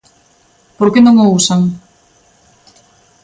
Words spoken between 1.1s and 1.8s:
o usan?